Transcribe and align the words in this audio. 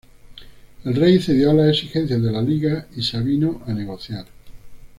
El 0.83 0.95
rey 0.95 1.19
cedió 1.21 1.51
a 1.51 1.53
las 1.53 1.67
exigencias 1.69 2.23
de 2.23 2.31
la 2.31 2.41
Liga 2.41 2.87
y 2.95 3.03
se 3.03 3.17
avino 3.17 3.61
a 3.67 3.71
negociar. 3.71 4.25